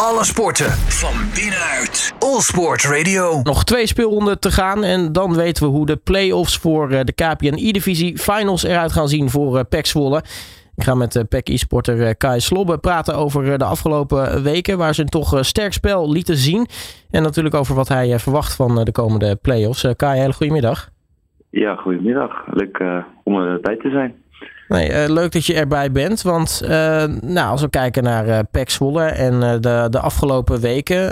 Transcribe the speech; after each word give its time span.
Alle 0.00 0.24
sporten 0.24 0.70
van 1.02 1.14
binnenuit. 1.34 2.14
All 2.18 2.40
Sport 2.40 2.82
Radio. 2.84 3.40
Nog 3.42 3.64
twee 3.64 3.86
speelronden 3.86 4.40
te 4.40 4.50
gaan 4.50 4.84
en 4.84 5.12
dan 5.12 5.34
weten 5.34 5.64
we 5.64 5.68
hoe 5.68 5.86
de 5.86 5.96
play-offs 5.96 6.58
voor 6.58 6.90
eh, 6.90 7.00
de 7.04 7.12
KPN 7.12 7.66
E-divisie 7.66 8.18
finals 8.18 8.62
eruit 8.64 8.92
gaan 8.92 9.08
zien 9.08 9.28
voor 9.30 9.58
eh, 9.58 9.64
PEC 9.68 9.86
Zwolle. 9.86 10.22
Ik 10.76 10.82
ga 10.82 10.94
met 10.94 11.16
eh, 11.16 11.22
PEC 11.28 11.48
e-sporter 11.48 12.16
Kai 12.16 12.40
Slobbe 12.40 12.78
praten 12.78 13.14
over 13.16 13.58
de 13.58 13.64
afgelopen 13.64 14.42
weken 14.42 14.78
waar 14.78 14.94
ze 14.94 15.00
een 15.00 15.08
toch 15.08 15.44
sterk 15.44 15.72
spel 15.72 16.12
lieten 16.12 16.36
zien. 16.36 16.66
En 17.10 17.22
natuurlijk 17.22 17.54
over 17.54 17.74
wat 17.74 17.88
hij 17.88 18.18
verwacht 18.18 18.56
van 18.56 18.84
de 18.84 18.92
komende 18.92 19.36
play-offs. 19.36 19.86
Kai, 19.96 20.20
hele 20.20 20.32
goedemiddag. 20.32 20.90
Ja, 21.50 21.74
goedemiddag. 21.74 22.44
Leuk 22.50 22.82
om 23.22 23.36
erbij 23.36 23.76
te 23.76 23.90
zijn. 23.90 24.14
Uh, 24.68 25.04
leuk 25.08 25.32
dat 25.32 25.46
je 25.46 25.54
erbij 25.54 25.92
bent. 25.92 26.22
Want 26.22 26.60
uh, 26.64 27.04
nou, 27.20 27.50
als 27.50 27.62
we 27.62 27.70
kijken 27.70 28.02
naar 28.02 28.26
uh, 28.26 28.38
PEC 28.50 28.70
Zwolle 28.70 29.04
en 29.04 29.40
de, 29.60 29.86
de 29.90 30.00
afgelopen 30.00 30.60
weken... 30.60 31.02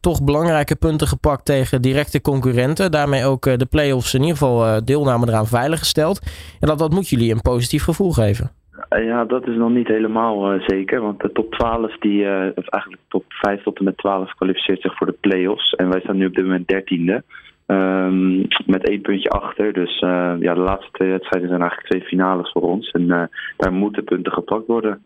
toch 0.00 0.24
belangrijke 0.24 0.76
punten 0.76 1.06
gepakt 1.06 1.44
tegen 1.44 1.82
directe 1.82 2.20
concurrenten. 2.20 2.90
Daarmee 2.90 3.24
ook 3.24 3.42
de 3.42 3.66
play-offs 3.70 4.14
in 4.14 4.20
ieder 4.20 4.36
geval 4.36 4.84
deelname 4.84 5.28
eraan 5.28 5.46
veiliggesteld. 5.46 6.20
En 6.60 6.68
dat, 6.68 6.78
dat 6.78 6.92
moet 6.92 7.08
jullie 7.08 7.32
een 7.32 7.40
positief 7.40 7.84
gevoel 7.84 8.12
geven. 8.12 8.50
Ja, 8.88 9.24
dat 9.24 9.46
is 9.46 9.56
nog 9.56 9.70
niet 9.70 9.88
helemaal 9.88 10.60
zeker. 10.66 11.00
Want 11.00 11.20
de 11.20 11.32
top 11.32 11.52
12, 11.52 11.98
die, 11.98 12.24
of 12.54 12.68
eigenlijk 12.68 13.02
top 13.08 13.24
5 13.28 13.62
tot 13.62 13.78
en 13.78 13.84
met 13.84 13.96
12 13.96 14.34
kwalificeert 14.34 14.80
zich 14.80 14.96
voor 14.96 15.06
de 15.06 15.16
play-offs. 15.20 15.74
En 15.74 15.88
wij 15.88 16.00
staan 16.00 16.16
nu 16.16 16.26
op 16.26 16.34
dit 16.34 16.44
moment 16.44 16.68
dertiende. 16.68 17.22
Um, 17.70 18.46
met 18.66 18.88
één 18.88 19.00
puntje 19.00 19.28
achter. 19.28 19.72
Dus 19.72 20.00
uh, 20.00 20.34
ja, 20.40 20.54
de 20.54 20.60
laatste 20.60 20.90
twee 20.92 21.10
wedstrijden 21.10 21.48
zijn 21.48 21.60
eigenlijk 21.60 21.90
twee 21.90 22.02
finales 22.02 22.50
voor 22.52 22.62
ons. 22.62 22.90
En 22.90 23.02
uh, 23.02 23.22
daar 23.56 23.72
moeten 23.72 24.04
punten 24.04 24.32
gepakt 24.32 24.66
worden. 24.66 25.02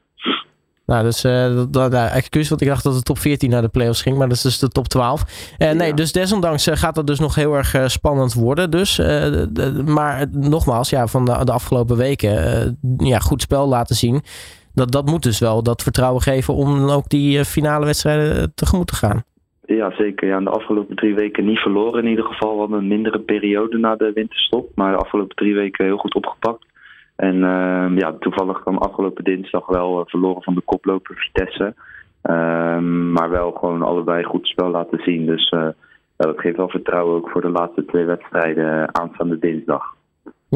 Nou, 0.87 1.03
dus 1.05 1.25
uh, 1.25 1.63
dat, 1.71 1.93
excuus, 1.95 2.49
want 2.49 2.61
ik 2.61 2.69
dacht 2.69 2.85
dat 2.85 2.95
de 2.95 3.03
top 3.03 3.19
14 3.19 3.51
naar 3.51 3.63
de 3.63 3.69
playoffs 3.69 4.03
ging, 4.03 4.17
maar 4.17 4.29
dat 4.29 4.37
is 4.37 4.43
dus 4.43 4.59
de 4.59 4.69
top 4.69 4.89
12. 4.89 5.55
Uh, 5.59 5.71
nee, 5.71 5.95
dus 5.95 6.13
desondanks 6.13 6.69
gaat 6.73 6.95
dat 6.95 7.07
dus 7.07 7.19
nog 7.19 7.35
heel 7.35 7.55
erg 7.55 7.91
spannend 7.91 8.35
worden. 8.35 8.71
Dus, 8.71 8.99
maar 9.85 10.27
nogmaals, 10.31 10.91
ja, 10.91 11.07
van 11.07 11.25
de, 11.25 11.45
de 11.45 11.53
afgelopen 11.53 11.97
weken 11.97 12.79
ja, 12.97 13.19
goed 13.19 13.43
spel 13.43 13.69
laten 13.69 13.97
zien. 13.97 14.23
Dat, 14.75 14.93
dat 14.93 15.07
moet 15.07 15.23
dus 15.23 15.39
wel 15.39 15.63
dat 15.63 15.83
vertrouwen 15.83 16.23
geven 16.23 16.55
om 16.55 16.89
ook 16.89 17.09
die 17.09 17.45
finale 17.45 17.85
wedstrijden 17.85 18.53
tegemoet 18.55 18.87
te 18.87 18.95
gaan. 18.95 19.23
Ja, 19.77 19.91
zeker. 19.91 20.29
Ja, 20.29 20.41
de 20.41 20.51
afgelopen 20.51 20.97
drie 20.97 21.15
weken 21.15 21.45
niet 21.45 21.59
verloren 21.59 22.03
in 22.03 22.09
ieder 22.11 22.25
geval. 22.25 22.53
We 22.53 22.59
hadden 22.59 22.79
een 22.79 22.89
mindere 22.89 23.21
periode 23.21 23.79
na 23.79 23.97
de 23.97 24.13
winterstop. 24.13 24.71
Maar 24.75 24.93
de 24.93 24.99
afgelopen 24.99 25.37
drie 25.37 25.55
weken 25.55 25.85
heel 25.85 25.97
goed 25.97 26.15
opgepakt. 26.15 26.67
En 27.17 27.37
uh, 27.37 27.87
ja, 27.97 28.13
toevallig 28.19 28.61
kwam 28.61 28.77
afgelopen 28.79 29.25
dinsdag 29.25 29.67
wel 29.67 29.99
uh, 29.99 30.07
verloren 30.07 30.43
van 30.43 30.55
de 30.55 30.61
koploper 30.61 31.17
Vitesse. 31.17 31.75
Uh, 32.23 32.79
maar 33.13 33.31
wel 33.31 33.51
gewoon 33.51 33.83
allebei 33.83 34.25
goed 34.25 34.47
spel 34.47 34.71
laten 34.71 35.03
zien. 35.03 35.27
Dus 35.27 35.51
uh, 35.51 35.69
dat 36.17 36.41
geeft 36.41 36.57
wel 36.57 36.69
vertrouwen 36.69 37.17
ook 37.17 37.31
voor 37.31 37.41
de 37.41 37.51
laatste 37.51 37.85
twee 37.85 38.05
wedstrijden 38.05 38.95
aanstaande 38.95 39.39
dinsdag. 39.39 39.95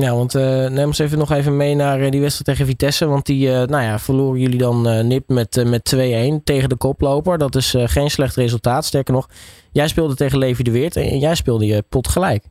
Ja, 0.04 0.14
want 0.14 0.34
uh, 0.34 0.68
neem 0.68 0.86
ons 0.86 0.98
even 0.98 1.18
nog 1.18 1.32
even 1.32 1.56
mee 1.56 1.74
naar 1.74 2.00
uh, 2.00 2.10
die 2.10 2.20
wedstrijd 2.20 2.44
tegen 2.44 2.66
Vitesse. 2.66 3.06
Want 3.06 3.26
die 3.26 3.48
uh, 3.48 3.52
nou 3.52 3.82
ja, 3.82 3.98
verloren 3.98 4.40
jullie 4.40 4.58
dan 4.58 5.06
nip 5.08 5.28
met, 5.28 5.64
met 5.66 5.96
2-1 6.40 6.44
tegen 6.44 6.68
de 6.68 6.76
koploper. 6.76 7.38
Dat 7.38 7.54
is 7.54 7.74
geen 7.78 8.10
slecht 8.10 8.36
resultaat. 8.36 8.84
Sterker 8.84 9.14
nog, 9.14 9.28
jij 9.72 9.88
speelde 9.88 10.14
tegen 10.14 10.38
Levi 10.38 10.62
de 10.62 10.72
Weert 10.72 10.96
en 10.96 11.18
jij 11.18 11.34
speelde 11.34 11.66
je 11.66 11.82
pot 11.88 12.08
gelijk. 12.08 12.44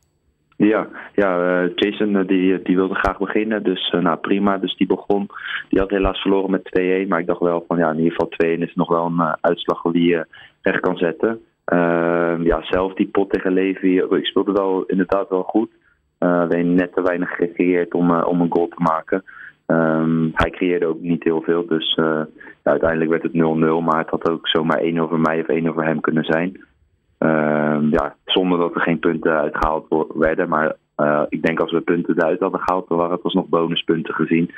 Ja, 0.56 0.88
ja 1.14 1.30
Jason 1.74 2.26
die, 2.26 2.62
die 2.62 2.76
wilde 2.76 2.94
graag 2.94 3.18
beginnen. 3.18 3.62
Dus 3.62 3.94
nou 4.00 4.16
prima. 4.16 4.58
Dus 4.58 4.76
die 4.76 4.86
begon. 4.86 5.26
Die 5.68 5.80
had 5.80 5.90
helaas 5.90 6.20
verloren 6.20 6.50
met 6.50 6.80
2-1. 7.04 7.08
Maar 7.08 7.20
ik 7.20 7.26
dacht 7.26 7.40
wel 7.40 7.64
van 7.68 7.78
ja, 7.78 7.90
in 7.90 7.98
ieder 7.98 8.12
geval 8.12 8.56
2-1 8.56 8.58
is 8.58 8.74
nog 8.74 8.88
wel 8.88 9.06
een 9.06 9.36
uitslag 9.40 9.82
die 9.82 10.08
je 10.08 10.26
recht 10.62 10.80
kan 10.80 10.96
zetten. 10.96 11.40
Ehm, 11.64 12.42
ja, 12.42 12.62
zelf 12.62 12.94
die 12.94 13.08
pot 13.08 13.30
tegen 13.30 13.52
Levi. 13.52 13.98
Ik 13.98 14.26
speelde 14.26 14.52
wel 14.52 14.84
inderdaad 14.86 15.28
wel 15.28 15.42
goed. 15.42 15.70
Uh, 16.20 16.40
alleen 16.40 16.74
net 16.74 16.94
te 16.94 17.02
weinig 17.02 17.36
gecreëerd 17.36 17.94
om, 17.94 18.10
uh, 18.10 18.26
om 18.26 18.40
een 18.40 18.52
goal 18.52 18.68
te 18.68 18.82
maken. 18.82 19.24
Um, 19.66 20.30
hij 20.34 20.50
creëerde 20.50 20.86
ook 20.86 21.00
niet 21.00 21.24
heel 21.24 21.42
veel, 21.42 21.66
dus 21.66 21.96
uh, 21.96 22.20
ja, 22.64 22.70
uiteindelijk 22.70 23.10
werd 23.10 23.22
het 23.22 23.32
0-0. 23.32 23.84
Maar 23.84 23.98
het 23.98 24.10
had 24.10 24.30
ook 24.30 24.48
zomaar 24.48 24.78
één 24.78 24.98
over 24.98 25.20
mij 25.20 25.40
of 25.40 25.48
één 25.48 25.68
over 25.68 25.84
hem 25.84 26.00
kunnen 26.00 26.24
zijn. 26.24 26.60
Uh, 27.18 27.78
ja, 27.90 28.16
zonder 28.24 28.58
dat 28.58 28.74
er 28.74 28.80
geen 28.80 28.98
punten 28.98 29.40
uitgehaald 29.40 29.86
werden. 30.14 30.48
Maar 30.48 30.76
ik 31.28 31.42
denk 31.42 31.60
als 31.60 31.72
we 31.72 31.80
punten 31.80 32.14
eruit 32.16 32.40
hadden 32.40 32.60
gehaald, 32.60 32.88
dan 32.88 32.98
waren 32.98 33.14
het 33.14 33.22
alsnog 33.22 33.46
bonuspunten 33.46 34.14
gezien 34.14 34.50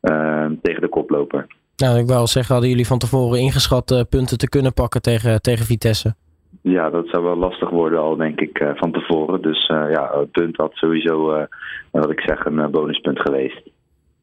ehm, 0.00 0.54
tegen 0.62 0.80
de 0.80 0.88
koploper. 0.88 1.46
Nou, 1.76 1.98
ik 1.98 2.06
wil 2.06 2.26
zeggen, 2.26 2.52
hadden 2.52 2.70
jullie 2.70 2.86
van 2.86 2.98
tevoren 2.98 3.40
ingeschat 3.40 4.06
punten 4.08 4.38
te 4.38 4.48
kunnen 4.48 4.72
pakken 4.72 5.02
tegen, 5.02 5.42
tegen 5.42 5.64
Vitesse? 5.64 6.14
Ja, 6.68 6.90
dat 6.90 7.08
zou 7.08 7.24
wel 7.24 7.36
lastig 7.36 7.70
worden 7.70 7.98
al, 7.98 8.16
denk 8.16 8.40
ik, 8.40 8.60
uh, 8.60 8.70
van 8.74 8.92
tevoren. 8.92 9.42
Dus 9.42 9.68
uh, 9.68 9.90
ja, 9.90 10.10
het 10.18 10.30
punt 10.30 10.56
had 10.56 10.70
sowieso, 10.74 11.34
uh, 11.34 11.42
wat 11.90 12.10
ik 12.10 12.20
zeg, 12.20 12.44
een 12.44 12.70
bonuspunt 12.70 13.20
geweest. 13.20 13.60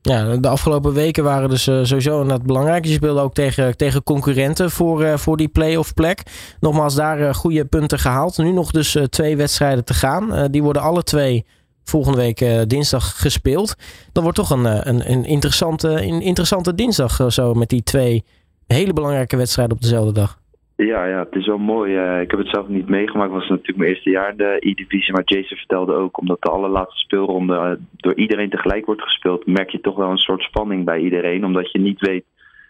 Ja, 0.01 0.38
de 0.38 0.47
afgelopen 0.47 0.94
weken 0.94 1.23
waren 1.23 1.50
dus 1.50 1.63
sowieso 1.63 2.22
inderdaad 2.22 2.45
belangrijk. 2.45 2.85
Je 2.85 2.94
speelde 2.94 3.22
ook 3.22 3.34
tegen, 3.34 3.78
tegen 3.78 4.03
concurrenten 4.03 4.69
voor, 4.69 5.19
voor 5.19 5.38
die 5.38 5.47
play-off 5.47 5.94
plek. 5.94 6.23
Nogmaals, 6.59 6.95
daar 6.95 7.35
goede 7.35 7.66
punten 7.66 8.00
gehaald. 8.00 8.38
Nu 8.38 8.51
nog 8.51 8.72
dus 8.72 8.97
twee 9.09 9.38
wedstrijden 9.38 9.85
te 9.85 9.94
gaan. 9.94 10.51
die 10.51 10.63
worden 10.63 10.81
alle 10.81 11.03
twee 11.03 11.45
volgende 11.84 12.17
week 12.17 12.69
dinsdag 12.69 13.22
gespeeld. 13.22 13.75
Dan 14.11 14.23
wordt 14.23 14.38
toch 14.38 14.50
een, 14.50 14.66
een, 14.66 15.11
een, 15.11 15.25
interessante, 15.25 15.89
een 15.89 16.22
interessante 16.22 16.75
dinsdag 16.75 17.31
zo 17.31 17.53
met 17.53 17.69
die 17.69 17.84
twee 17.84 18.23
hele 18.67 18.94
belangrijke 18.94 19.38
wedstrijden 19.38 19.75
op 19.75 19.81
dezelfde 19.81 20.13
dag. 20.13 20.38
Ja, 20.75 21.06
ja, 21.06 21.19
het 21.19 21.36
is 21.36 21.46
wel 21.46 21.58
mooi. 21.58 21.94
Uh, 21.94 22.22
ik 22.22 22.31
heb 22.31 22.40
het 22.40 22.50
zelf 22.50 22.68
niet 22.68 22.90
meegemaakt. 22.90 23.31
Het 23.31 23.40
was 23.40 23.50
natuurlijk 23.50 23.78
mijn 23.78 23.90
eerste 23.90 24.09
jaar 24.09 24.30
in 24.30 24.38
de 24.38 24.58
E-divisie. 24.59 25.13
Maar 25.13 25.22
Jason 25.25 25.58
vertelde 25.58 25.94
ook, 25.94 26.19
omdat 26.19 26.41
de 26.41 26.50
allerlaatste 26.50 27.00
speelronde 27.00 27.53
uh, 27.53 27.72
door 27.97 28.16
iedereen 28.16 28.50
tegelijk 28.50 28.85
wordt 28.85 29.02
gespeeld, 29.02 29.46
merk 29.46 29.69
je 29.69 29.81
toch 29.81 29.96
wel 29.96 30.09
een 30.09 30.18
soort 30.18 30.41
spanning 30.41 30.85
bij 30.85 31.00
iedereen. 31.00 31.46
Omdat 31.46 31.72
je 31.72 31.80
niet 31.80 32.00
weet 32.00 32.25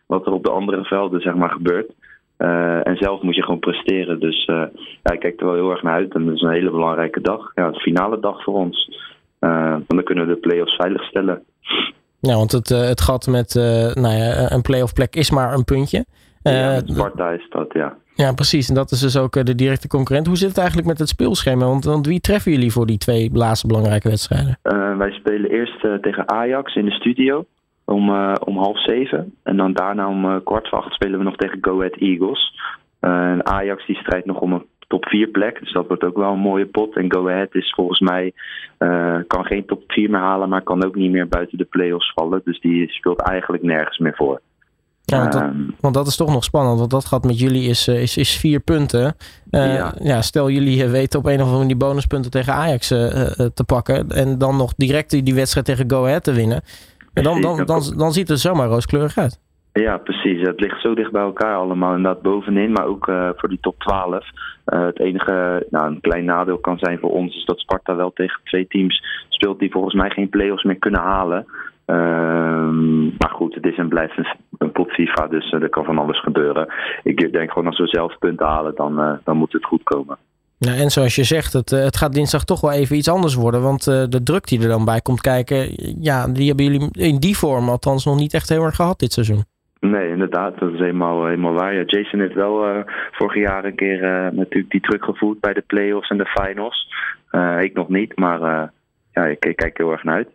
wat 0.06 0.26
er 0.26 0.32
op 0.32 0.44
de 0.44 0.52
andere 0.52 0.84
velden 0.84 1.22
zeg 1.22 1.36
maar, 1.36 1.50
gebeurt. 1.50 1.92
Uh, 2.38 2.88
en 2.88 2.98
zelf 2.98 3.22
moet 3.22 3.36
je 3.36 3.44
gewoon 3.44 3.60
presteren. 3.60 4.20
Dus 4.20 4.46
ja, 5.04 5.12
ik 5.12 5.20
kijk 5.20 5.40
er 5.40 5.46
wel 5.46 5.56
heel 5.56 5.72
erg 5.72 5.84
naar 5.84 5.94
uit. 5.94 6.14
En 6.14 6.26
het 6.26 6.36
is 6.36 6.42
een 6.42 6.50
hele 6.50 6.72
belangrijke 6.72 7.22
dag. 7.22 7.52
Ja, 7.56 7.72
de 7.72 7.80
finale 7.80 8.20
dag 8.20 8.44
voor 8.44 8.54
ons. 8.54 8.98
want 9.40 9.88
dan 9.88 10.04
kunnen 10.04 10.28
we 10.28 10.34
de 10.34 10.40
play-offs 10.40 10.76
veiligstellen. 10.76 11.44
Ja, 12.20 12.36
want 12.36 12.52
het, 12.52 12.70
het 12.70 13.02
gat 13.02 13.28
met 13.28 13.54
nou 13.94 14.16
ja, 14.16 14.52
een 14.52 14.62
play-off 14.62 14.94
plek 14.94 15.16
is 15.16 15.32
maar 15.32 15.54
een 15.54 15.64
puntje. 15.64 16.06
Ja, 16.50 16.80
Sparta 16.86 17.30
is 17.30 17.48
dat, 17.50 17.74
ja. 17.74 17.98
Ja, 18.16 18.34
precies. 18.34 18.70
En 18.70 18.76
dat 18.76 18.92
is 18.92 19.00
dus 19.00 19.18
ook 19.18 19.36
eh, 19.36 19.44
de 19.44 19.56
directe 19.56 19.88
concurrent. 19.88 20.28
Hoe 20.28 20.38
zit 20.38 20.48
het 20.48 20.58
eigenlijk 20.58 20.88
met 20.88 21.00
het 21.00 21.10
speelschema? 21.10 21.66
Want, 21.66 21.86
want 21.86 22.08
wie 22.08 22.20
treffen 22.20 22.52
jullie 22.52 22.72
voor 22.72 22.86
die 22.86 22.98
twee 22.98 23.30
laatste 23.34 23.68
belangrijke 23.68 24.10
wedstrijden? 24.10 24.58
Uh, 24.64 24.98
wij 24.98 25.12
spelen 25.12 25.50
eerst 25.50 25.84
uh, 25.84 25.94
tegen 25.94 26.30
Ajax 26.30 26.76
in 26.76 26.86
de 26.86 26.92
studio 26.92 27.46
om, 27.86 28.10
om 28.40 28.58
half 28.58 28.84
zeven. 28.84 29.34
En 29.44 29.58
dan 29.58 29.74
daarna 29.74 30.08
om 30.10 30.44
kwart 30.44 30.70
voor 30.70 30.78
acht 30.78 30.94
spelen 30.94 31.20
we 31.20 31.26
nog 31.26 31.36
tegen 31.36 31.58
Go 31.62 31.78
Ahead 31.78 31.96
Eagles. 31.96 32.60
en 33.00 33.46
Ajax 33.46 33.86
die 33.86 33.96
strijdt 33.96 34.26
nog 34.26 34.40
om 34.40 34.54
een 34.54 34.66
top 34.88 35.06
4 35.06 35.28
plek. 35.28 35.60
Dus 35.60 35.74
dat 35.74 35.88
wordt 35.88 36.04
ook 36.04 36.18
wel 36.18 36.32
een 36.32 36.40
mooie 36.40 36.66
pot. 36.66 36.96
En 36.96 37.14
Go 37.14 37.30
Ahead 37.30 37.56
is 37.56 37.74
volgens 37.76 38.00
mij, 38.00 38.34
kan 39.28 39.46
geen 39.46 39.66
top 39.66 39.84
4 39.88 40.10
meer 40.10 40.20
halen, 40.20 40.50
maar 40.50 40.62
kan 40.62 40.86
ook 40.86 40.96
niet 40.96 41.12
meer 41.12 41.28
buiten 41.28 41.58
de 41.58 41.64
play-offs 41.64 42.12
vallen. 42.14 42.42
Dus 42.44 42.60
die 42.60 42.90
speelt 42.90 43.22
eigenlijk 43.22 43.64
nergens 43.64 43.98
meer 43.98 44.16
voor. 44.16 44.42
Ja, 45.06 45.20
want 45.20 45.32
dat, 45.32 45.42
ehm, 45.42 45.64
want 45.80 45.94
dat, 45.94 46.08
is 46.08 46.16
toch 46.16 46.34
nog 46.34 46.44
spannend. 46.44 46.80
Want 46.80 46.92
dat 46.92 47.06
gaat 47.06 47.24
met 47.24 47.40
jullie 47.40 47.70
is, 47.70 47.88
eh, 47.88 48.02
is, 48.02 48.18
is 48.18 48.38
vier 48.38 48.60
punten. 48.60 49.16
Uh, 49.52 49.76
ja. 49.76 49.94
ja. 50.00 50.22
stel 50.22 50.50
jullie 50.50 50.84
eh, 50.84 50.92
weten 50.92 51.20
op 51.20 51.26
een 51.26 51.34
of 51.34 51.40
andere 51.40 51.58
manier 51.58 51.78
die 51.78 51.88
bonuspunten 51.88 52.32
tegen 52.32 52.54
Ajax 52.54 52.92
uh, 52.92 53.00
te 53.54 53.64
pakken. 53.66 54.10
En 54.10 54.38
dan 54.38 54.58
nog 54.58 54.74
direct 54.74 55.26
die, 55.26 55.36
wedstrijd 55.36 55.66
tegen 55.66 55.90
Go 55.90 56.06
Ahead 56.06 56.24
te 56.24 56.34
winnen. 56.34 56.62
En 57.14 57.24
dan, 57.24 57.42
dan, 57.42 57.66
dan, 57.66 57.82
dan, 57.98 58.12
ziet 58.12 58.28
het 58.28 58.40
zomaar 58.40 58.68
rooskleurig 58.68 59.18
uit. 59.18 59.40
Ja, 59.74 59.98
precies. 59.98 60.42
Het 60.42 60.60
ligt 60.60 60.82
zo 60.82 60.96
dicht 60.96 61.12
bij 61.12 61.22
elkaar 61.22 61.56
allemaal. 61.56 61.96
Inderdaad 61.96 62.22
bovenin, 62.22 62.72
maar 62.72 62.86
ook 62.86 63.12
voor 63.36 63.50
die 63.50 63.60
top 63.62 63.80
12. 63.80 64.26
het 64.66 65.00
enige, 65.00 65.66
nou, 65.70 65.88
een 65.88 66.02
klein 66.02 66.26
nadeel 66.26 66.58
kan 66.58 66.78
zijn 66.78 67.00
voor 67.00 67.12
ons... 67.12 67.36
is 67.36 67.46
dat 67.46 67.60
Sparta 67.60 67.96
wel 67.96 68.12
tegen 68.14 68.40
twee 68.44 68.68
teams 68.68 69.04
speelt... 69.30 69.60
die 69.60 69.72
volgens 69.72 69.94
mij 69.94 70.10
geen 70.10 70.30
play-offs 70.30 70.64
meer 70.64 70.80
kunnen 70.80 71.02
halen. 71.02 71.46
Ehm, 71.86 73.04
maar 73.04 73.30
goed, 73.32 73.56
het 73.56 73.66
is 73.66 73.78
en 73.78 73.88
blijft 73.88 74.18
een, 74.18 74.28
pot 74.76 74.92
FIFA, 74.92 75.28
dus 75.28 75.52
uh, 75.52 75.62
er 75.62 75.70
kan 75.70 75.86
van 75.86 75.98
alles 75.98 76.22
gebeuren. 76.22 76.74
Ik 77.04 77.32
denk 77.32 77.52
gewoon 77.52 77.68
als 77.68 77.80
we 77.80 77.88
zelf 77.88 78.18
punten 78.18 78.46
halen, 78.46 78.76
dan, 78.76 79.00
uh, 79.00 79.12
dan 79.24 79.38
moet 79.38 79.54
het 79.54 79.66
goed 79.66 79.84
komen. 79.84 80.18
Ja, 80.58 80.74
en 80.74 80.90
zoals 80.90 81.16
je 81.16 81.24
zegt, 81.24 81.54
het, 81.54 81.72
uh, 81.72 81.84
het 81.84 81.98
gaat 81.98 82.14
dinsdag 82.14 82.44
toch 82.44 82.62
wel 82.62 82.72
even 82.72 82.96
iets 82.96 83.10
anders 83.10 83.36
worden. 83.36 83.62
Want 83.62 83.84
de 83.84 84.24
druk 84.24 84.48
die 84.48 84.62
er 84.62 84.68
dan 84.68 84.86
bij 84.86 85.02
komt 85.02 85.22
kijken, 85.22 85.58
ja, 86.00 86.28
die 86.28 86.48
hebben 86.48 86.66
jullie 86.66 86.90
in 86.92 87.18
die 87.18 87.38
vorm 87.38 87.70
althans 87.70 88.06
nog 88.06 88.18
niet 88.18 88.34
echt 88.34 88.50
heel 88.50 88.64
erg 88.64 88.76
gehad 88.76 89.00
dit 89.00 89.14
seizoen. 89.14 89.44
Nee, 89.80 90.10
inderdaad, 90.10 90.60
dat 90.60 90.74
is 90.74 90.80
helemaal, 90.80 91.26
helemaal 91.26 91.54
waar. 91.54 91.74
Ja, 91.74 91.84
Jason 91.86 92.20
heeft 92.20 92.34
wel 92.34 92.84
vorig 93.12 93.36
jaar 93.36 93.66
een 93.66 93.76
keer 93.76 94.00
natuurlijk 94.34 94.72
die 94.72 94.82
teruggevoerd 94.82 95.40
bij 95.40 95.54
de 95.54 95.64
playoffs 95.68 96.10
en 96.10 96.18
de 96.18 96.26
finals. 96.26 96.90
ik 97.60 97.74
nog 97.74 97.90
niet, 97.90 98.18
maar 98.18 98.72
ja, 99.14 99.26
ik, 99.26 99.46
ik 99.46 99.56
kijk 99.56 99.78
heel 99.78 99.92
erg 99.92 100.04
naar 100.04 100.16
uit. 100.16 100.30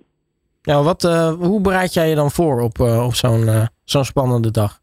Ja, 0.62 0.82
wat, 0.82 1.02
uh, 1.04 1.32
hoe 1.32 1.60
bereid 1.60 1.94
jij 1.94 2.08
je 2.08 2.14
dan 2.14 2.30
voor 2.30 2.60
op, 2.60 2.78
uh, 2.78 3.04
op 3.06 3.14
zo'n 3.14 3.40
uh, 3.40 3.66
zo'n 3.84 4.04
spannende 4.04 4.50
dag? 4.50 4.78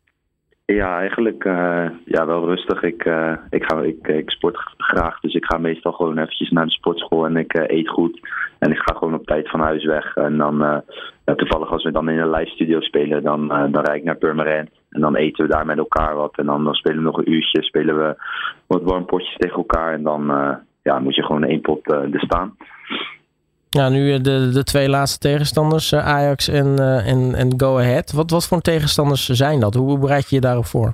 Ja, 0.65 0.99
eigenlijk 0.99 1.43
ja, 2.05 2.25
wel 2.25 2.45
rustig. 2.45 2.83
Ik, 2.83 3.05
ik, 3.49 3.63
ga, 3.63 3.81
ik, 3.81 4.07
ik 4.07 4.29
sport 4.29 4.57
graag, 4.77 5.19
dus 5.19 5.33
ik 5.33 5.45
ga 5.45 5.57
meestal 5.57 5.91
gewoon 5.91 6.17
eventjes 6.17 6.49
naar 6.49 6.65
de 6.65 6.71
sportschool 6.71 7.25
en 7.25 7.37
ik 7.37 7.53
eet 7.53 7.89
goed. 7.89 8.19
En 8.59 8.71
ik 8.71 8.77
ga 8.77 8.93
gewoon 8.93 9.13
op 9.13 9.25
tijd 9.25 9.49
van 9.49 9.59
huis 9.59 9.85
weg. 9.85 10.15
En 10.15 10.37
dan 10.37 10.83
toevallig 11.35 11.71
als 11.71 11.83
we 11.83 11.91
dan 11.91 12.09
in 12.09 12.19
een 12.19 12.29
live 12.29 12.51
studio 12.51 12.79
spelen, 12.79 13.23
dan, 13.23 13.47
dan 13.47 13.85
rijd 13.85 13.97
ik 13.97 14.03
naar 14.03 14.15
Purmerend. 14.15 14.69
En 14.89 15.01
dan 15.01 15.15
eten 15.15 15.45
we 15.45 15.51
daar 15.51 15.65
met 15.65 15.77
elkaar 15.77 16.15
wat. 16.15 16.37
En 16.37 16.45
dan, 16.45 16.63
dan 16.63 16.73
spelen 16.73 16.97
we 16.97 17.03
nog 17.03 17.17
een 17.17 17.31
uurtje, 17.31 17.63
spelen 17.63 17.97
we 17.97 18.15
wat 18.67 18.83
warmpotjes 18.83 19.35
tegen 19.37 19.57
elkaar. 19.57 19.93
En 19.93 20.03
dan 20.03 20.23
ja, 20.83 20.99
moet 20.99 21.15
je 21.15 21.23
gewoon 21.23 21.43
één 21.43 21.61
pot 21.61 21.91
er 21.91 22.09
staan. 22.13 22.55
Ja, 23.69 23.89
nu 23.89 24.13
eh, 24.13 24.21
de, 24.21 24.49
de 24.53 24.63
twee 24.63 24.89
laatste 24.89 25.19
tegenstanders, 25.19 25.91
eh, 25.91 26.07
Ajax 26.07 26.47
en, 26.47 26.75
uh, 26.79 27.11
en, 27.11 27.35
en 27.35 27.53
Go 27.57 27.77
Ahead. 27.77 28.11
Wat, 28.11 28.31
wat 28.31 28.47
voor 28.47 28.61
tegenstanders 28.61 29.29
zijn 29.29 29.59
dat? 29.59 29.73
Hoe 29.73 29.99
bereid 29.99 30.29
je 30.29 30.35
je 30.35 30.41
daarop 30.41 30.65
voor? 30.65 30.93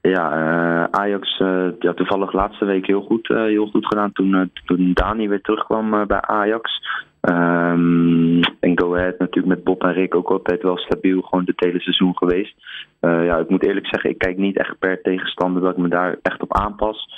Ja, 0.00 0.88
Ajax 0.90 1.38
uh, 1.38 1.66
ja, 1.78 1.92
toevallig 1.92 2.32
laatste 2.32 2.64
week 2.64 2.86
heel 2.86 3.00
goed, 3.00 3.28
heel 3.28 3.66
goed 3.66 3.86
gedaan 3.86 4.12
toen, 4.12 4.50
toen 4.64 4.90
Dani 4.94 5.28
weer 5.28 5.40
terugkwam 5.40 6.06
bij 6.06 6.20
Ajax. 6.20 6.86
Um, 7.20 8.40
en 8.60 8.78
Go 8.80 8.96
Ahead 8.96 9.18
natuurlijk 9.18 9.54
met 9.54 9.64
Bob 9.64 9.82
en 9.82 9.92
Rick 9.92 10.14
ook 10.14 10.30
altijd 10.30 10.62
wel 10.62 10.76
stabiel, 10.78 11.20
gewoon 11.20 11.44
het 11.44 11.60
hele 11.60 11.80
seizoen 11.80 12.16
geweest. 12.16 12.54
ja, 13.00 13.36
ik 13.36 13.48
moet 13.48 13.66
eerlijk 13.66 13.86
zeggen, 13.86 14.10
ik 14.10 14.18
kijk 14.18 14.36
niet 14.36 14.58
echt 14.58 14.78
per 14.78 15.02
tegenstander 15.02 15.62
dat 15.62 15.70
ik 15.70 15.76
me 15.76 15.88
daar 15.88 16.16
echt 16.22 16.42
op 16.42 16.56
aanpas. 16.56 17.08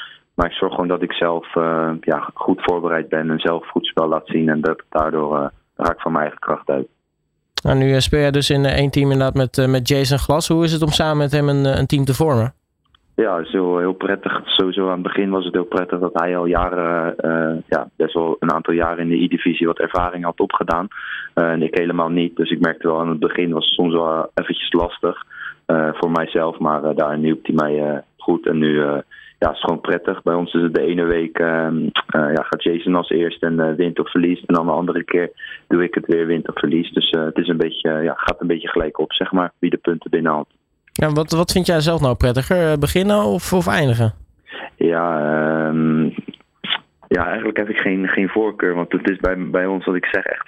Maar 0.41 0.51
ik 0.51 0.57
zorg 0.57 0.73
gewoon 0.73 0.89
dat 0.89 1.03
ik 1.03 1.13
zelf 1.13 1.55
uh, 1.55 1.91
ja, 2.01 2.31
goed 2.35 2.61
voorbereid 2.63 3.09
ben 3.09 3.31
en 3.31 3.39
zelf 3.39 3.69
goed 3.69 3.87
spel 3.87 4.09
laat 4.09 4.27
zien. 4.27 4.49
En 4.49 4.61
dat 4.61 4.83
daardoor 4.89 5.37
uh, 5.37 5.47
raak 5.77 5.93
ik 5.93 6.01
van 6.01 6.13
mijn 6.13 6.25
eigen 6.25 6.41
kracht 6.41 6.69
uit. 6.69 6.87
Nou, 7.63 7.79
nu 7.79 7.89
uh, 7.91 7.99
speel 7.99 8.25
je 8.25 8.31
dus 8.31 8.51
in 8.51 8.65
één 8.65 8.91
team 8.91 9.11
inderdaad 9.11 9.35
met, 9.35 9.67
met 9.69 9.89
Jason 9.89 10.19
Glas. 10.19 10.49
Hoe 10.49 10.65
is 10.65 10.73
het 10.73 10.83
om 10.83 10.89
samen 10.89 11.17
met 11.17 11.33
hem 11.33 11.49
een, 11.49 11.79
een 11.79 11.87
team 11.87 12.05
te 12.05 12.15
vormen? 12.15 12.53
Ja, 13.15 13.37
het 13.37 13.47
is 13.47 13.53
heel, 13.53 13.79
heel 13.79 13.93
prettig. 13.93 14.41
Sowieso 14.45 14.87
aan 14.87 14.93
het 14.93 15.03
begin 15.03 15.31
was 15.31 15.45
het 15.45 15.55
heel 15.55 15.65
prettig 15.65 15.99
dat 15.99 16.21
hij 16.21 16.37
al 16.37 16.47
jaren, 16.47 17.15
ja, 17.69 17.89
best 17.97 18.15
wel 18.15 18.37
een 18.39 18.53
aantal 18.53 18.75
jaren 18.75 18.99
in 18.99 19.09
de 19.09 19.23
E-divisie 19.25 19.67
wat 19.67 19.79
ervaring 19.79 20.25
had 20.25 20.41
opgedaan. 20.41 20.89
en 21.35 21.63
ik 21.63 21.79
helemaal 21.79 22.09
niet. 22.09 22.37
Dus 22.37 22.51
ik 22.51 22.61
merkte 22.61 22.87
wel 22.87 23.01
aan 23.01 23.09
het 23.09 23.19
begin 23.19 23.53
was 23.53 23.65
het 23.65 23.75
soms 23.75 23.93
wel 23.93 24.31
eventjes 24.35 24.73
lastig 24.73 25.25
voor 25.67 26.11
mijzelf. 26.11 26.59
Maar 26.59 26.95
daar 26.95 27.15
hielp 27.15 27.47
hij 27.47 27.55
mij 27.55 28.03
goed. 28.17 28.47
En 28.47 28.59
nu 28.59 29.03
ja, 29.41 29.47
het 29.47 29.57
is 29.57 29.63
gewoon 29.63 29.81
prettig. 29.81 30.23
Bij 30.23 30.35
ons 30.35 30.55
is 30.55 30.63
het 30.63 30.75
de 30.75 30.83
ene 30.83 31.05
week 31.05 31.39
uh, 31.39 31.71
ja, 32.09 32.43
gaat 32.43 32.63
Jason 32.63 32.95
als 32.95 33.11
eerste 33.11 33.47
en 33.47 33.59
uh, 33.59 33.73
wint 33.77 33.99
of 33.99 34.11
verliest. 34.11 34.45
En 34.47 34.55
dan 34.55 34.67
de 34.67 34.73
andere 34.73 35.05
keer 35.05 35.31
doe 35.69 35.83
ik 35.83 35.95
het 35.95 36.07
weer 36.07 36.27
wint 36.27 36.49
of 36.49 36.59
verliest. 36.59 36.95
Dus 36.95 37.13
uh, 37.13 37.25
het 37.25 37.37
is 37.37 37.49
een 37.49 37.57
beetje, 37.57 37.91
ja, 37.91 38.15
gaat 38.17 38.41
een 38.41 38.47
beetje 38.47 38.69
gelijk 38.69 38.99
op, 38.99 39.13
zeg 39.13 39.33
maar, 39.33 39.53
wie 39.59 39.71
de 39.71 39.77
punten 39.77 40.11
binnenhaalt. 40.11 40.49
Ja, 40.93 41.11
wat, 41.11 41.31
wat 41.31 41.53
vind 41.53 41.67
jij 41.67 41.81
zelf 41.81 42.01
nou 42.01 42.15
prettiger? 42.15 42.79
Beginnen 42.79 43.25
of, 43.25 43.53
of 43.53 43.67
eindigen? 43.67 44.15
Ja, 44.77 45.67
um, 45.69 46.15
ja, 47.17 47.27
eigenlijk 47.27 47.57
heb 47.57 47.69
ik 47.69 47.77
geen, 47.77 48.09
geen 48.09 48.29
voorkeur. 48.29 48.75
Want 48.75 48.93
het 48.93 49.11
is 49.11 49.17
bij, 49.17 49.51
bij 49.51 49.67
ons, 49.67 49.85
wat 49.85 49.95
ik 49.95 50.05
zeg, 50.05 50.25
echt 50.25 50.47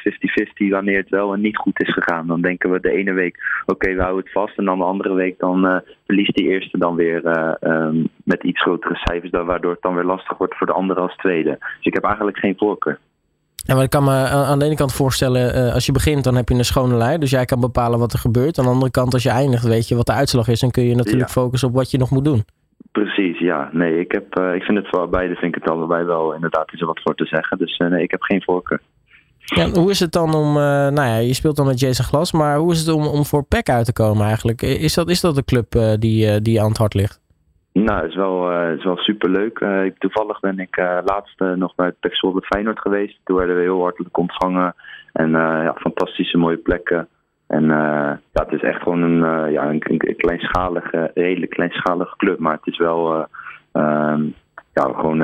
50-50 0.67 0.69
wanneer 0.69 0.99
het 0.99 1.09
wel 1.09 1.33
en 1.33 1.41
niet 1.41 1.57
goed 1.57 1.81
is 1.81 1.93
gegaan. 1.93 2.27
Dan 2.27 2.41
denken 2.41 2.71
we 2.71 2.81
de 2.81 2.93
ene 2.93 3.13
week, 3.13 3.63
oké, 3.67 3.95
we 3.95 4.01
houden 4.01 4.23
het 4.23 4.33
vast. 4.33 4.59
En 4.59 4.65
dan 4.65 4.79
de 4.79 4.85
andere 4.85 5.15
week, 5.15 5.39
dan 5.39 5.67
uh, 5.67 5.77
verliest 6.07 6.35
die 6.35 6.49
eerste 6.49 6.79
dan 6.79 6.95
weer 6.95 7.25
uh, 7.25 7.53
um, 7.61 8.09
met 8.25 8.43
iets 8.43 8.61
grotere 8.61 8.97
cijfers. 8.97 9.31
Dan, 9.31 9.47
waardoor 9.47 9.73
het 9.73 9.83
dan 9.83 9.95
weer 9.95 10.05
lastig 10.05 10.39
wordt 10.39 10.57
voor 10.57 10.67
de 10.67 10.73
andere 10.73 11.01
als 11.01 11.17
tweede. 11.17 11.57
Dus 11.59 11.87
ik 11.87 11.95
heb 11.95 12.05
eigenlijk 12.05 12.39
geen 12.39 12.57
voorkeur. 12.59 12.99
Ja, 13.55 13.75
maar 13.75 13.85
ik 13.85 13.91
kan 13.91 14.05
me 14.05 14.29
aan 14.29 14.59
de 14.59 14.65
ene 14.65 14.77
kant 14.77 14.93
voorstellen, 14.93 15.57
uh, 15.57 15.75
als 15.75 15.87
je 15.87 15.93
begint, 15.93 16.25
dan 16.25 16.37
heb 16.37 16.49
je 16.49 16.55
een 16.55 16.65
schone 16.65 16.97
lijn. 16.97 17.21
Dus 17.21 17.31
jij 17.31 17.45
kan 17.45 17.61
bepalen 17.61 17.99
wat 17.99 18.13
er 18.13 18.19
gebeurt. 18.19 18.59
Aan 18.59 18.65
de 18.65 18.71
andere 18.71 18.91
kant, 18.91 19.15
als 19.15 19.23
je 19.23 19.31
eindigt, 19.31 19.65
weet 19.65 19.89
je 19.89 19.97
wat 19.97 20.07
de 20.07 20.13
uitslag 20.13 20.49
is. 20.49 20.63
En 20.63 20.71
kun 20.71 20.85
je 20.85 20.95
natuurlijk 20.95 21.29
ja. 21.29 21.41
focussen 21.41 21.69
op 21.69 21.75
wat 21.75 21.91
je 21.91 21.99
nog 21.99 22.11
moet 22.11 22.25
doen. 22.25 22.45
Precies, 22.93 23.39
ja. 23.39 23.69
Nee, 23.73 24.01
ik, 24.01 24.13
heb, 24.13 24.39
uh, 24.39 24.55
ik 24.55 24.63
vind 24.63 24.79
het 24.79 24.89
voor 24.89 25.09
beide 25.09 25.35
vind 25.35 25.57
ik 25.57 25.63
het 25.63 25.73
allebei 25.73 26.05
wel 26.05 26.35
inderdaad 26.35 26.73
is 26.73 26.81
er 26.81 26.87
wat 26.87 27.01
voor 27.03 27.15
te 27.15 27.27
zeggen. 27.27 27.59
Dus 27.59 27.79
uh, 27.79 27.89
nee, 27.89 28.03
ik 28.03 28.11
heb 28.11 28.23
geen 28.23 28.43
voorkeur. 28.43 28.81
Ja, 29.39 29.69
hoe 29.71 29.91
is 29.91 30.01
het 30.01 30.13
dan 30.13 30.35
om, 30.35 30.49
uh, 30.49 30.63
nou 30.63 31.09
ja, 31.09 31.17
je 31.17 31.35
speelt 31.35 31.57
dan 31.57 31.67
met 31.67 31.81
Jason 31.81 32.05
Glas, 32.05 32.33
maar 32.33 32.57
hoe 32.57 32.73
is 32.73 32.79
het 32.79 32.95
om, 32.95 33.07
om 33.07 33.25
voor 33.25 33.45
PEC 33.45 33.69
uit 33.69 33.85
te 33.85 33.93
komen 33.93 34.27
eigenlijk? 34.27 34.63
Is 34.63 34.95
dat, 34.95 35.11
is 35.11 35.21
dat 35.21 35.35
de 35.35 35.45
club 35.45 36.01
die, 36.01 36.41
die 36.41 36.61
aan 36.61 36.69
het 36.69 36.77
hart 36.77 36.95
ligt? 36.95 37.21
Nou, 37.73 38.01
het 38.01 38.11
is 38.11 38.17
wel, 38.17 38.51
het 38.51 38.79
is 38.79 38.85
wel 38.85 38.97
superleuk. 38.97 39.65
toevallig 39.99 40.41
ben 40.41 40.59
ik 40.59 40.77
laatst 41.05 41.41
nog 41.57 41.75
bij 41.75 41.87
het 41.87 42.01
PEC 42.01 42.17
Zwolle 42.17 42.41
Feyenoord 42.41 42.79
geweest. 42.79 43.19
Toen 43.25 43.37
werden 43.37 43.57
we 43.57 43.63
heel 43.63 43.83
hartelijk 43.83 44.19
ontvangen 44.19 44.75
en 45.13 45.31
ja, 45.31 45.75
fantastische 45.79 46.39
mooie 46.39 46.57
plekken. 46.57 47.09
En 47.53 47.63
uh, 47.63 48.13
ja, 48.33 48.45
het 48.45 48.53
is 48.53 48.61
echt 48.61 48.83
gewoon 48.83 49.03
een, 49.03 49.19
uh, 49.19 49.53
ja, 49.53 49.69
een, 49.69 49.83
een 49.89 50.17
kleinschalige, 50.17 51.11
redelijk 51.15 51.51
kleinschalige 51.51 52.17
club. 52.17 52.39
Maar 52.39 52.53
het 52.53 52.67
is 52.67 52.79
wel, 52.79 53.27
uh, 53.73 54.21
ja, 54.73 54.83
gewoon, 54.83 55.19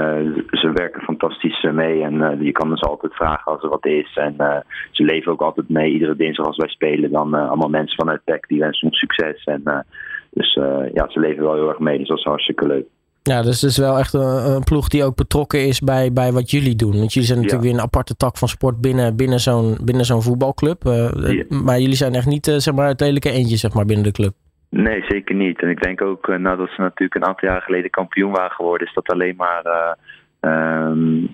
ze 0.50 0.70
werken 0.75 1.02
fantastisch 1.02 1.62
mee. 1.62 2.02
En 2.02 2.44
je 2.44 2.52
kan 2.52 2.69
dus 2.69 2.82
altijd 2.82 3.14
vragen 3.14 3.52
als 3.52 3.62
er 3.62 3.69
wat 3.69 3.86
is. 3.86 4.16
En 4.16 4.64
ze 4.90 5.04
leven 5.04 5.32
ook 5.32 5.40
altijd 5.40 5.69
mee. 5.69 5.92
Iedere 5.92 6.16
dinsdag 6.16 6.46
als 6.46 6.56
wij 6.56 6.69
spelen, 6.69 7.10
dan 7.10 7.34
allemaal 7.34 7.69
mensen 7.69 7.96
vanuit 7.96 8.25
PEC 8.25 8.48
die 8.48 8.60
wensen 8.60 8.88
ons 8.88 8.98
succes. 8.98 9.44
En 9.44 9.86
dus 10.31 10.54
ja, 10.92 11.08
ze 11.08 11.20
leven 11.20 11.42
wel 11.42 11.54
heel 11.54 11.69
erg 11.69 11.78
mee. 11.78 11.98
Dus 11.98 12.08
dat 12.08 12.19
is 12.19 12.24
hartstikke 12.24 12.66
leuk. 12.66 12.86
Ja, 13.23 13.43
dus 13.43 13.61
het 13.61 13.70
is 13.70 13.79
wel 13.79 13.99
echt 13.99 14.12
een, 14.15 14.50
een, 14.55 14.65
ploeg 14.65 14.88
die 14.88 15.05
ook 15.05 15.17
betrokken 15.17 15.67
is 15.67 15.81
bij, 15.81 16.12
bij 16.12 16.32
wat 16.32 16.50
jullie 16.50 16.76
doen. 16.76 16.99
Want 16.99 17.12
jullie 17.12 17.29
zijn 17.29 17.41
natuurlijk 17.41 17.65
ja. 17.65 17.70
weer 17.70 17.79
een 17.79 17.87
aparte 17.87 18.17
tak 18.17 18.37
van 18.37 18.49
sport 18.49 18.81
binnen, 18.81 19.17
binnen 19.17 19.41
zo'n 19.41 19.79
binnen 19.85 20.05
zo'n 20.05 20.23
voetbalclub. 20.23 20.85
Uh, 20.85 21.11
ja. 21.12 21.44
Maar 21.49 21.79
jullie 21.79 21.97
zijn 21.97 22.15
echt 22.15 22.26
niet 22.26 22.47
uh, 22.47 22.55
zeg 22.55 22.75
maar, 22.75 22.87
het 22.87 23.00
lelijke 23.00 23.31
eentje 23.31 23.56
zeg 23.56 23.75
maar, 23.75 23.85
binnen 23.85 24.05
de 24.05 24.12
club. 24.12 24.35
Nee, 24.70 25.05
zeker 25.09 25.35
niet. 25.35 25.62
En 25.62 25.69
ik 25.69 25.82
denk 25.82 26.03
ook, 26.03 26.38
nadat 26.38 26.69
ze 26.69 26.81
natuurlijk 26.81 27.15
een 27.15 27.26
aantal 27.26 27.49
jaar 27.49 27.62
geleden 27.62 27.91
kampioen 27.91 28.32
waren 28.32 28.50
geworden, 28.50 28.87
is 28.87 28.94
dat 28.94 29.12
alleen 29.12 29.37
maar 29.37 29.97
um, 30.41 31.29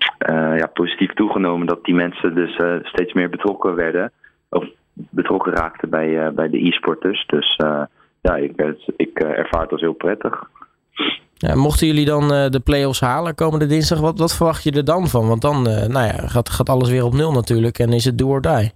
ja, 0.57 0.69
positief 0.73 1.13
toegenomen. 1.13 1.67
Dat 1.67 1.83
die 1.83 1.95
mensen 1.95 2.35
dus 2.35 2.59
steeds 2.83 3.13
meer 3.13 3.29
betrokken 3.29 3.75
werden. 3.75 4.11
Of 4.49 4.65
betrokken 4.93 5.53
raakten 5.53 5.89
bij, 5.89 6.33
bij 6.33 6.49
de 6.49 6.67
e-sporters. 6.67 7.25
Dus 7.25 7.55
ja, 8.21 8.35
ik, 8.35 8.75
ik 8.97 9.19
ervaar 9.19 9.61
het 9.61 9.71
als 9.71 9.81
heel 9.81 9.93
prettig. 9.93 10.49
Ja, 11.37 11.55
mochten 11.55 11.87
jullie 11.87 12.05
dan 12.05 12.23
uh, 12.23 12.47
de 12.49 12.61
play-offs 12.63 12.99
halen 12.99 13.35
komende 13.35 13.65
dinsdag, 13.65 13.99
wat, 13.99 14.19
wat 14.19 14.35
verwacht 14.35 14.63
je 14.63 14.71
er 14.71 14.85
dan 14.85 15.07
van? 15.07 15.27
Want 15.27 15.41
dan 15.41 15.67
uh, 15.67 15.87
nou 15.87 16.05
ja, 16.05 16.27
gaat, 16.27 16.49
gaat 16.49 16.69
alles 16.69 16.89
weer 16.89 17.05
op 17.05 17.13
nul 17.13 17.31
natuurlijk 17.31 17.79
en 17.79 17.93
is 17.93 18.05
het 18.05 18.17
do 18.17 18.27
or 18.27 18.41
die. 18.41 18.71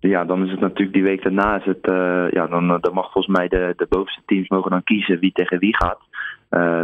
Ja, 0.00 0.24
dan 0.24 0.44
is 0.44 0.50
het 0.50 0.60
natuurlijk 0.60 0.92
die 0.92 1.02
week 1.02 1.22
daarna. 1.22 1.58
Is 1.58 1.64
het, 1.64 1.86
uh, 1.86 2.30
ja, 2.30 2.46
dan, 2.46 2.78
dan 2.80 2.94
mag 2.94 3.12
volgens 3.12 3.36
mij 3.36 3.48
de, 3.48 3.72
de 3.76 3.86
bovenste 3.88 4.22
teams 4.26 4.48
mogen 4.48 4.70
dan 4.70 4.84
kiezen 4.84 5.18
wie 5.18 5.32
tegen 5.32 5.58
wie 5.58 5.76
gaat. 5.76 6.00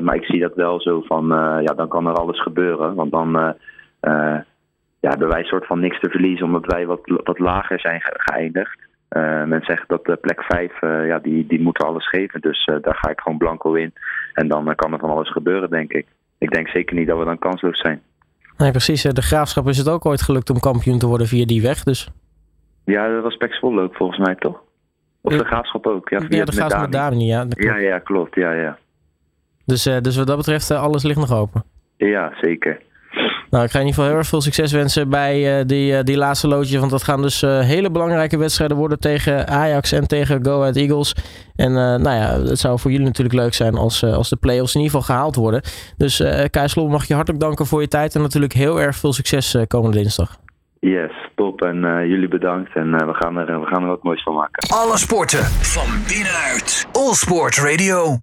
maar 0.03 0.15
ik 0.15 0.25
zie 0.25 0.41
dat 0.41 0.55
wel 0.55 0.81
zo 0.81 1.01
van, 1.01 1.27
ja, 1.63 1.75
dan 1.77 1.89
kan 1.89 2.07
er 2.07 2.15
alles 2.15 2.43
gebeuren. 2.43 2.95
Want 2.95 3.11
dan 3.11 3.55
ja, 5.01 5.09
hebben 5.09 5.29
wij 5.29 5.39
een 5.39 5.45
soort 5.45 5.67
van 5.67 5.81
niks 5.81 6.01
te 6.01 6.11
verliezen 6.11 6.47
omdat 6.47 6.67
wij 6.67 6.87
wat, 6.87 7.01
wat 7.25 7.39
lager 7.39 7.81
zijn 7.81 8.01
geëindigd. 8.03 8.79
Uh, 9.17 9.45
men 9.45 9.63
zegt 9.63 9.89
dat 9.89 10.05
de 10.05 10.17
plek 10.17 10.43
5, 10.43 10.83
uh, 10.83 11.07
ja, 11.07 11.19
die, 11.19 11.47
die 11.47 11.61
moeten 11.61 11.87
alles 11.87 12.09
geven. 12.09 12.41
Dus 12.41 12.67
uh, 12.67 12.77
daar 12.81 12.95
ga 12.95 13.11
ik 13.11 13.21
gewoon 13.21 13.39
blanco 13.39 13.75
in. 13.75 13.93
En 14.35 14.49
dan 14.49 14.75
kan 14.75 14.93
er 14.93 14.99
van 14.99 15.11
alles 15.11 15.33
gebeuren, 15.33 15.71
denk 15.71 15.93
ik. 15.93 16.07
Ik 16.39 16.51
denk 16.51 16.69
zeker 16.69 16.97
niet 16.97 17.07
dat 17.07 17.19
we 17.19 17.25
dan 17.25 17.39
kansloos 17.39 17.81
zijn. 17.81 18.03
Nee, 18.57 18.71
precies. 18.71 19.03
De 19.03 19.23
Graafschap 19.23 19.69
is 19.69 19.79
het 19.79 19.89
ook 19.89 20.07
ooit 20.07 20.23
gelukt 20.23 20.51
om 20.51 20.61
kampioen 20.61 20.99
te 20.99 21.07
worden 21.07 21.27
via 21.27 21.47
die 21.47 21.63
weg. 21.63 21.83
Dus. 21.83 22.11
Ja, 22.85 23.09
dat 23.09 23.23
was 23.23 23.37
Pek 23.37 23.59
ook 23.63 23.95
volgens 23.95 24.19
mij, 24.19 24.35
toch? 24.35 24.63
Of 25.21 25.37
de 25.37 25.45
Graafschap 25.45 25.87
ook? 25.87 26.09
Ja, 26.09 26.21
ja 26.29 26.45
de 26.45 26.53
Graafschap 26.53 26.81
met 26.81 26.93
Dani, 26.93 27.27
ja. 27.27 27.47
Ja, 27.49 27.77
ja, 27.77 27.99
klopt. 27.99 28.35
Ja, 28.35 28.53
ja. 28.53 28.79
Dus, 29.65 29.83
dus 29.83 30.17
wat 30.17 30.27
dat 30.27 30.37
betreft, 30.37 30.71
alles 30.71 31.03
ligt 31.03 31.19
nog 31.19 31.33
open. 31.33 31.65
Ja, 31.97 32.33
zeker. 32.41 32.81
Nou, 33.51 33.65
ik 33.65 33.71
ga 33.71 33.79
in 33.79 33.87
ieder 33.87 33.95
geval 33.95 34.11
heel 34.11 34.19
erg 34.19 34.27
veel 34.27 34.41
succes 34.41 34.73
wensen 34.73 35.09
bij 35.09 35.59
uh, 35.59 35.67
die, 35.67 35.93
uh, 35.93 35.99
die 36.03 36.17
laatste 36.17 36.49
loodje. 36.49 36.79
Want 36.79 36.91
dat 36.91 37.03
gaan 37.03 37.23
dus 37.23 37.43
uh, 37.43 37.61
hele 37.61 37.91
belangrijke 37.91 38.39
wedstrijden 38.39 38.77
worden 38.77 38.99
tegen 38.99 39.49
Ajax 39.49 39.93
en 39.93 40.07
tegen 40.07 40.45
Go 40.45 40.61
Ahead 40.61 40.77
Eagles. 40.77 41.15
En 41.57 41.73
nou 41.73 42.11
ja, 42.11 42.41
het 42.41 42.59
zou 42.59 42.79
voor 42.79 42.91
jullie 42.91 43.07
natuurlijk 43.07 43.37
leuk 43.37 43.55
zijn 43.55 43.75
als, 43.75 44.05
als 44.05 44.29
de 44.29 44.37
play-offs 44.37 44.75
in 44.75 44.81
ieder 44.81 44.97
geval 44.97 45.15
gehaald 45.15 45.37
worden. 45.37 45.63
Dus 45.97 46.21
uh, 46.21 46.45
Kai 46.51 46.69
Slot, 46.69 46.91
mag 46.91 47.05
je 47.05 47.15
hartelijk 47.15 47.43
danken 47.43 47.67
voor 47.67 47.81
je 47.81 47.89
tijd. 47.89 48.15
En 48.15 48.21
natuurlijk 48.21 48.53
heel 48.53 48.81
erg 48.81 48.97
veel 48.97 49.13
succes 49.13 49.57
komende 49.67 49.97
dinsdag. 49.97 50.37
Yes, 50.79 51.13
top. 51.35 51.63
En 51.63 52.09
jullie 52.09 52.29
bedankt. 52.29 52.75
En 52.75 52.91
we, 52.91 53.15
gaan 53.15 53.37
er, 53.37 53.61
we 53.61 53.67
gaan 53.67 53.83
er 53.83 53.89
wat 53.89 54.03
moois 54.03 54.23
van 54.23 54.35
maken. 54.35 54.69
Alle 54.69 54.99
sporten 54.99 55.45
van 55.45 55.89
binnenuit. 56.09 56.89
All 56.93 57.15
Sport 57.15 57.57
Radio. 57.57 58.17